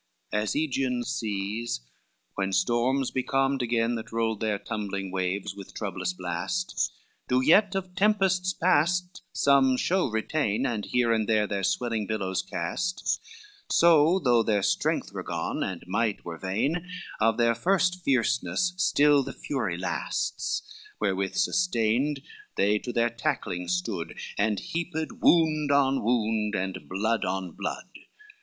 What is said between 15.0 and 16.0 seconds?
were gone and